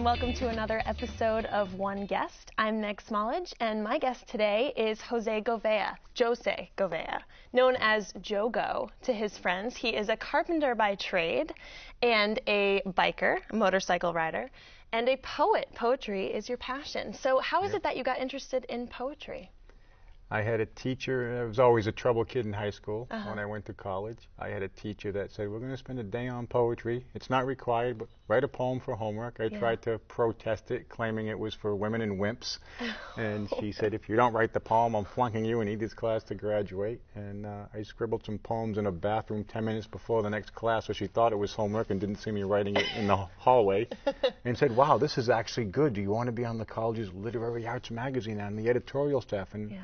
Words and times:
and 0.00 0.04
welcome 0.04 0.32
to 0.32 0.48
another 0.48 0.82
episode 0.86 1.46
of 1.46 1.74
One 1.74 2.06
Guest. 2.06 2.52
I'm 2.58 2.80
Meg 2.80 3.02
Smallage, 3.02 3.52
and 3.58 3.82
my 3.82 3.98
guest 3.98 4.28
today 4.28 4.72
is 4.76 4.98
José 5.00 5.42
Gouveia, 5.42 5.96
José 6.14 6.68
Gouveia, 6.78 7.20
known 7.52 7.76
as 7.80 8.12
Jogo 8.14 8.88
to 9.02 9.12
his 9.12 9.36
friends. 9.36 9.76
He 9.76 9.90
is 9.90 10.08
a 10.08 10.16
carpenter 10.16 10.74
by 10.74 10.94
trade 10.94 11.52
and 12.02 12.38
a 12.46 12.82
biker, 12.86 13.38
a 13.50 13.56
motorcycle 13.56 14.12
rider, 14.12 14.48
and 14.92 15.08
a 15.08 15.16
poet. 15.16 15.68
Poetry 15.74 16.26
is 16.26 16.48
your 16.48 16.58
passion. 16.58 17.12
So, 17.12 17.40
how 17.40 17.64
is 17.64 17.74
it 17.74 17.82
that 17.82 17.96
you 17.96 18.04
got 18.04 18.18
interested 18.18 18.64
in 18.66 18.86
poetry? 18.86 19.50
I 20.32 20.42
had 20.42 20.60
a 20.60 20.66
teacher, 20.66 21.40
I 21.42 21.44
was 21.44 21.58
always 21.58 21.88
a 21.88 21.92
trouble 21.92 22.24
kid 22.24 22.46
in 22.46 22.52
high 22.52 22.70
school 22.70 23.08
Uh-huh. 23.10 23.28
when 23.30 23.38
I 23.40 23.46
went 23.46 23.66
to 23.66 23.72
college. 23.72 24.28
I 24.38 24.48
had 24.48 24.62
a 24.62 24.68
teacher 24.68 25.10
that 25.12 25.32
said, 25.32 25.48
We're 25.50 25.58
going 25.58 25.72
to 25.72 25.76
spend 25.76 25.98
a 25.98 26.04
day 26.04 26.28
on 26.28 26.46
poetry. 26.46 27.04
It's 27.14 27.28
not 27.28 27.46
required, 27.46 27.98
but 27.98 28.08
write 28.28 28.44
a 28.44 28.48
poem 28.48 28.78
for 28.78 28.94
homework. 28.94 29.40
I 29.40 29.44
Yeah. 29.46 29.58
tried 29.58 29.82
to 29.82 29.98
protest 29.98 30.70
it, 30.70 30.88
claiming 30.88 31.26
it 31.26 31.36
was 31.38 31.54
for 31.54 31.74
women 31.74 32.00
and 32.00 32.20
wimps. 32.20 32.58
and 33.16 33.48
she 33.58 33.72
said, 33.72 33.92
If 33.92 34.08
you 34.08 34.14
don't 34.14 34.32
write 34.32 34.52
the 34.52 34.60
poem, 34.60 34.94
I'm 34.94 35.04
flunking 35.04 35.44
you 35.44 35.60
and 35.62 35.68
need 35.68 35.80
this 35.80 35.94
class 35.94 36.22
to 36.24 36.36
graduate. 36.36 37.00
And 37.16 37.44
uh, 37.44 37.66
I 37.74 37.82
scribbled 37.82 38.24
some 38.24 38.38
poems 38.38 38.78
in 38.78 38.86
a 38.86 38.92
bathroom 38.92 39.42
10 39.42 39.64
minutes 39.64 39.88
before 39.88 40.22
the 40.22 40.30
next 40.30 40.54
class, 40.54 40.86
so 40.86 40.92
she 40.92 41.08
thought 41.08 41.32
it 41.32 41.36
was 41.38 41.52
homework 41.54 41.90
and 41.90 42.00
didn't 42.00 42.16
see 42.18 42.30
me 42.30 42.44
writing 42.44 42.76
it 42.76 42.86
in 42.96 43.08
the 43.08 43.16
hallway. 43.38 43.88
and 44.44 44.56
said, 44.56 44.76
Wow, 44.76 44.96
this 44.98 45.18
is 45.18 45.28
actually 45.28 45.66
good. 45.66 45.94
Do 45.94 46.00
you 46.00 46.10
want 46.10 46.26
to 46.28 46.32
be 46.32 46.44
on 46.44 46.56
the 46.58 46.64
college's 46.64 47.12
literary 47.12 47.66
arts 47.66 47.90
magazine 47.90 48.40
on 48.40 48.54
the 48.54 48.68
editorial 48.68 49.20
staff? 49.20 49.54
And 49.54 49.72
Yeah. 49.72 49.78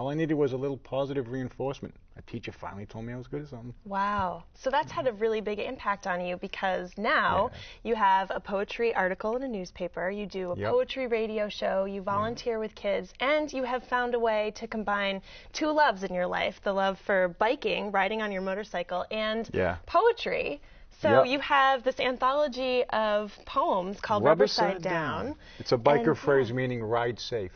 All 0.00 0.08
I 0.08 0.14
needed 0.14 0.32
was 0.32 0.54
a 0.54 0.56
little 0.56 0.78
positive 0.78 1.28
reinforcement. 1.28 1.94
A 2.16 2.22
teacher 2.22 2.52
finally 2.52 2.86
told 2.86 3.04
me 3.04 3.12
I 3.12 3.16
was 3.16 3.26
good 3.26 3.42
at 3.42 3.48
something. 3.48 3.74
Wow. 3.84 4.44
So 4.54 4.70
that's 4.70 4.90
had 4.90 5.06
a 5.06 5.12
really 5.12 5.42
big 5.42 5.58
impact 5.58 6.06
on 6.06 6.24
you 6.24 6.38
because 6.38 6.90
now 6.96 7.50
you 7.84 7.94
have 7.94 8.30
a 8.34 8.40
poetry 8.40 8.94
article 8.94 9.36
in 9.36 9.42
a 9.42 9.48
newspaper, 9.48 10.08
you 10.08 10.24
do 10.24 10.52
a 10.52 10.56
Yep. 10.56 10.70
poetry 10.70 11.06
radio 11.06 11.50
show, 11.50 11.84
you 11.84 12.00
mm-hmm. 12.00 12.10
volunteer 12.10 12.58
with 12.58 12.74
kids, 12.74 13.12
and 13.20 13.52
you 13.52 13.62
have 13.64 13.84
found 13.84 14.14
a 14.14 14.18
way 14.18 14.52
to 14.52 14.66
combine 14.66 15.20
two 15.52 15.70
loves 15.70 16.02
in 16.02 16.14
your 16.14 16.26
life 16.26 16.62
the 16.62 16.72
love 16.72 16.98
for 17.00 17.36
biking, 17.38 17.92
riding 17.92 18.22
on 18.22 18.32
your 18.32 18.42
motorcycle, 18.42 19.04
and 19.10 19.50
Yeah. 19.52 19.76
poetry. 19.84 20.62
So 21.02 21.10
Yep. 21.10 21.26
you 21.26 21.40
have 21.40 21.82
this 21.82 22.00
anthology 22.00 22.84
of 22.84 23.38
poems 23.44 24.00
called 24.00 24.24
Rubber 24.24 24.46
Side 24.46 24.80
Down. 24.80 25.36
It's 25.58 25.72
a 25.72 25.78
biker 25.78 26.08
And, 26.08 26.18
phrase 26.18 26.48
yeah. 26.48 26.54
meaning 26.54 26.82
ride 26.82 27.20
safe. 27.20 27.52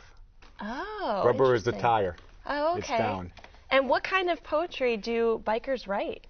Oh. 0.60 1.22
Rubber 1.24 1.54
is 1.54 1.64
the 1.64 1.72
tire. 1.72 2.16
Oh, 2.46 2.76
It's 2.76 2.88
down. 2.88 3.32
And 3.70 3.88
what 3.88 4.04
kind 4.04 4.30
of 4.30 4.42
poetry 4.44 4.96
do 4.96 5.42
bikers 5.44 5.88
write? 5.88 6.26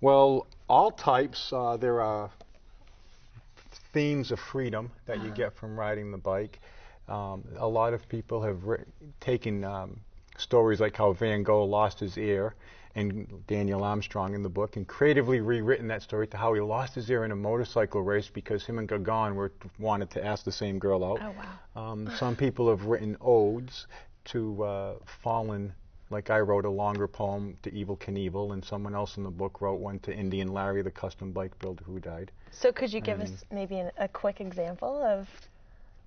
Well, 0.00 0.46
all 0.68 0.90
types. 0.90 1.52
Uh, 1.52 1.76
there 1.76 2.00
are 2.00 2.30
themes 3.92 4.30
of 4.30 4.38
freedom 4.38 4.90
that 5.06 5.16
Uh-huh. 5.18 5.26
you 5.26 5.32
get 5.32 5.52
from 5.54 5.78
riding 5.78 6.10
the 6.10 6.18
bike. 6.18 6.60
Um, 7.08 7.44
a 7.56 7.66
lot 7.66 7.92
of 7.92 8.08
people 8.08 8.40
have 8.42 8.62
taken 9.18 9.64
um, 9.64 10.00
stories 10.38 10.80
like 10.80 10.96
how 10.96 11.12
Van 11.12 11.42
Gogh 11.42 11.64
lost 11.64 11.98
his 11.98 12.16
ear 12.16 12.54
and 12.94 13.44
Daniel 13.46 13.82
Armstrong 13.84 14.34
in 14.34 14.42
the 14.42 14.48
book 14.48 14.76
and 14.76 14.86
creatively 14.86 15.40
rewritten 15.40 15.88
that 15.88 16.02
story 16.02 16.26
to 16.28 16.36
how 16.36 16.52
he 16.54 16.60
lost 16.60 16.94
his 16.94 17.08
ear 17.10 17.24
in 17.24 17.30
a 17.32 17.36
motorcycle 17.36 18.02
race 18.02 18.28
because 18.28 18.64
him 18.64 18.78
and 18.78 18.88
Gauguin 18.88 19.34
were 19.34 19.52
wanted 19.78 20.10
to 20.10 20.24
ask 20.24 20.44
the 20.44 20.52
same 20.52 20.78
girl 20.78 21.04
out. 21.04 21.20
Oh, 21.22 21.34
wow. 21.76 21.90
Um, 21.92 22.10
some 22.16 22.36
people 22.36 22.68
have 22.68 22.86
written 22.86 23.16
odes 23.20 23.86
to 24.26 24.62
uh, 24.62 24.94
fallen, 25.22 25.72
like 26.10 26.30
I 26.30 26.40
wrote 26.40 26.64
a 26.64 26.70
longer 26.70 27.06
poem 27.08 27.56
to 27.62 27.70
Evel 27.70 27.98
Knievel, 27.98 28.52
and 28.52 28.64
someone 28.64 28.94
else 28.94 29.16
in 29.16 29.22
the 29.22 29.30
book 29.30 29.60
wrote 29.60 29.80
one 29.80 29.98
to 30.00 30.12
Indian 30.14 30.52
Larry, 30.52 30.82
the 30.82 30.90
custom 30.90 31.32
bike 31.32 31.58
builder 31.58 31.84
who 31.84 31.98
died. 32.00 32.30
So 32.50 32.72
could 32.72 32.92
you 32.92 33.00
give 33.00 33.18
Mm. 33.18 33.22
us 33.24 33.44
maybe 33.50 33.78
an, 33.78 33.90
a 33.96 34.08
quick 34.08 34.40
example 34.40 35.02
of 35.02 35.28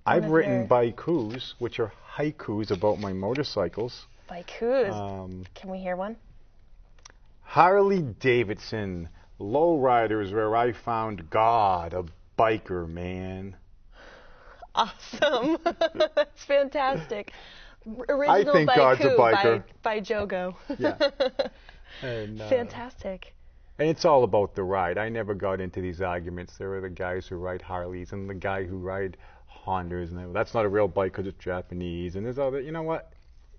I've 0.06 0.24
of 0.24 0.30
written 0.30 0.68
baikus, 0.68 1.54
which 1.58 1.80
are 1.80 1.92
haikus 2.16 2.70
about 2.70 2.98
my 3.00 3.12
motorcycles. 3.12 4.06
baikus? 4.28 4.92
Um, 4.92 5.44
Can 5.54 5.70
we 5.70 5.78
hear 5.78 5.96
one? 5.96 6.16
Harley 7.42 8.02
Davidson, 8.02 9.08
lowrider 9.40 10.22
is 10.22 10.32
where 10.32 10.54
I 10.56 10.72
found 10.72 11.30
God, 11.30 11.94
a 11.94 12.04
biker 12.38 12.88
man. 12.88 13.56
Awesome. 14.74 15.56
That's 16.16 16.44
fantastic. 16.44 17.32
R- 17.86 18.04
Original 18.08 18.52
think 18.54 18.70
God's 18.74 19.00
a 19.02 19.10
biker. 19.16 19.62
By, 19.82 19.96
by 19.96 20.00
Jogo. 20.00 20.54
Yeah. 20.78 20.96
And, 22.02 22.40
uh, 22.40 22.48
fantastic. 22.48 23.34
And 23.78 23.88
it's 23.88 24.04
all 24.04 24.24
about 24.24 24.54
the 24.56 24.64
ride. 24.64 24.98
I 24.98 25.08
never 25.08 25.32
got 25.32 25.60
into 25.60 25.80
these 25.80 26.00
arguments. 26.00 26.56
There 26.58 26.74
are 26.74 26.80
the 26.80 26.88
guys 26.90 27.26
who 27.28 27.36
ride 27.36 27.62
Harleys 27.62 28.10
and 28.12 28.28
the 28.28 28.34
guy 28.34 28.64
who 28.64 28.78
ride 28.78 29.16
Hondas, 29.64 30.10
and 30.10 30.34
that's 30.34 30.54
not 30.54 30.64
a 30.64 30.68
real 30.68 30.88
bike 30.88 31.12
because 31.12 31.26
it's 31.28 31.38
Japanese. 31.42 32.16
And 32.16 32.26
there's 32.26 32.38
other. 32.38 32.60
You 32.60 32.72
know 32.72 32.82
what? 32.82 33.12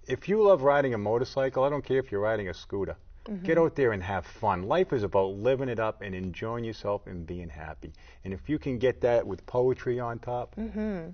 If 0.07 0.27
you 0.27 0.41
love 0.43 0.63
riding 0.63 0.93
a 0.93 0.97
motorcycle, 0.97 1.63
I 1.63 1.69
don't 1.69 1.83
care 1.83 1.97
if 1.99 2.11
you're 2.11 2.21
riding 2.21 2.49
a 2.49 2.53
scooter. 2.53 2.97
Get 3.43 3.57
out 3.57 3.75
there 3.75 3.91
and 3.93 4.03
have 4.03 4.23
fun. 4.25 4.63
Life 4.63 4.93
is 4.93 5.01
about 5.01 5.33
living 5.37 5.67
it 5.69 5.79
up 5.79 6.01
and 6.03 6.13
enjoying 6.13 6.63
yourself 6.63 7.07
and 7.07 7.25
being 7.25 7.49
happy. 7.49 7.91
And 8.23 8.33
if 8.33 8.47
you 8.49 8.59
can 8.59 8.77
get 8.77 9.01
that 9.01 9.25
with 9.25 9.43
poetry 9.47 9.99
on 9.99 10.19
top, 10.19 10.55
Mm-hmm. 10.57 11.09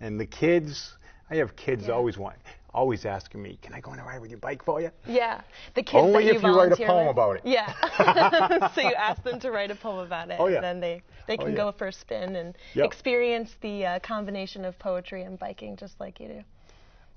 and 0.00 0.20
the 0.20 0.24
kids, 0.26 0.96
I 1.30 1.36
have 1.36 1.56
kids 1.56 1.86
Yeah. 1.88 1.94
always 1.94 2.16
want, 2.18 2.36
always 2.72 3.04
asking 3.04 3.42
me, 3.42 3.58
"Can 3.62 3.74
I 3.74 3.80
go 3.80 3.90
on 3.90 3.98
a 3.98 4.04
ride 4.04 4.20
with 4.20 4.30
your 4.30 4.38
bike 4.38 4.62
for 4.62 4.80
you?" 4.80 4.90
Yeah. 5.06 5.40
The 5.74 5.82
kids 5.82 6.02
Only 6.04 6.24
that 6.24 6.30
you 6.32 6.36
if 6.38 6.42
you 6.42 6.56
write 6.56 6.72
a 6.72 6.76
poem 6.76 7.06
with. 7.06 7.10
about 7.12 7.36
it. 7.36 7.42
Yeah. 7.44 8.70
so 8.74 8.80
you 8.80 8.94
ask 8.94 9.22
them 9.24 9.40
to 9.40 9.50
write 9.50 9.70
a 9.70 9.74
poem 9.74 9.98
about 10.06 10.30
it, 10.30 10.36
Oh, 10.38 10.46
yeah. 10.46 10.56
and 10.56 10.64
then 10.64 10.80
they, 10.80 11.02
they 11.26 11.34
Oh, 11.34 11.44
can 11.44 11.50
yeah. 11.50 11.56
go 11.56 11.72
for 11.72 11.88
a 11.88 11.92
spin 11.92 12.36
and 12.36 12.56
Yep. 12.74 12.86
experience 12.86 13.56
the 13.60 13.86
uh, 13.86 13.98
combination 14.00 14.64
of 14.64 14.78
poetry 14.78 15.22
and 15.22 15.38
biking 15.38 15.76
just 15.76 15.98
like 15.98 16.20
you 16.20 16.28
do. 16.28 16.44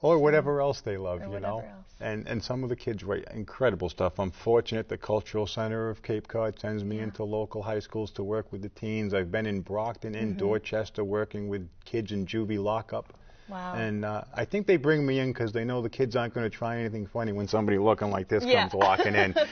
or 0.01 0.17
whatever 0.17 0.61
else 0.61 0.79
they 0.81 0.95
love, 0.97 1.21
Or 1.21 1.33
you 1.33 1.39
know. 1.41 1.59
else. 1.59 1.85
And 1.99 2.25
and 2.27 2.41
some 2.41 2.63
of 2.63 2.69
the 2.69 2.75
kids 2.77 3.03
write 3.03 3.25
incredible 3.33 3.89
stuff. 3.89 4.17
I'm 4.19 4.31
fortunate 4.31 4.87
the 4.87 4.97
Cultural 4.97 5.45
Center 5.45 5.89
of 5.89 6.01
Cape 6.01 6.25
Cod 6.27 6.57
sends 6.57 6.83
me 6.85 6.99
into 6.99 7.25
local 7.25 7.61
high 7.61 7.81
schools 7.81 8.09
to 8.11 8.23
work 8.23 8.51
with 8.53 8.61
the 8.61 8.69
teens. 8.69 9.13
I've 9.13 9.29
been 9.29 9.45
in 9.45 9.59
Brockton 9.61 10.15
and 10.15 10.29
Mm-hmm. 10.29 10.47
Dorchester 10.47 11.03
working 11.03 11.49
with 11.49 11.69
kids 11.83 12.11
in 12.13 12.25
juvie 12.25 12.57
lockup. 12.63 13.13
Wow. 13.49 13.73
And 13.75 14.05
uh, 14.05 14.23
I 14.33 14.45
think 14.45 14.67
they 14.67 14.77
bring 14.77 15.05
me 15.05 15.19
in 15.19 15.33
because 15.33 15.51
they 15.51 15.65
know 15.65 15.81
the 15.81 15.89
kids 15.89 16.15
aren't 16.15 16.33
going 16.33 16.49
to 16.49 16.55
try 16.55 16.77
anything 16.79 17.07
funny 17.07 17.31
when 17.31 17.47
somebody 17.47 17.77
looking 17.77 18.11
like 18.11 18.27
this 18.27 18.43
Yeah. 18.45 18.61
comes 18.69 18.73
walking 18.73 19.15
in. 19.15 19.35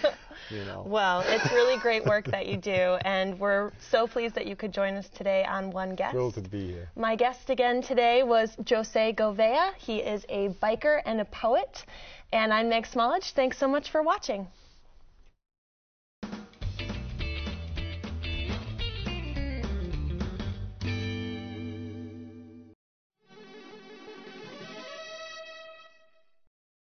You 0.51 0.63
know. 0.65 0.83
Well, 0.87 1.21
it's 1.25 1.51
really 1.51 1.77
great 1.81 2.05
work 2.05 2.25
that 2.27 2.45
you 2.45 2.55
do, 2.57 2.71
and 3.03 3.37
we're 3.37 3.71
so 3.91 4.07
pleased 4.07 4.35
that 4.35 4.45
you 4.45 4.55
could 4.55 4.71
join 4.71 4.93
us 4.93 5.09
today 5.09 5.43
on 5.43 5.71
One 5.71 5.93
Guest. 5.95 6.11
Thrilled 6.13 6.35
to 6.35 6.41
be 6.41 6.67
here. 6.67 6.89
My 6.95 7.15
guest 7.17 7.49
again 7.49 7.81
today 7.81 8.23
was 8.23 8.55
José 8.63 9.13
Gouveia. 9.13 9.73
He 9.77 9.97
is 9.97 10.25
a 10.29 10.49
biker 10.63 11.01
and 11.05 11.19
a 11.19 11.25
poet. 11.25 11.83
And 12.31 12.53
I'm 12.53 12.69
Meg 12.69 12.85
Smallage. 12.85 13.31
Thanks 13.33 13.57
so 13.57 13.67
much 13.67 13.89
for 13.89 14.01
watching. 14.03 14.47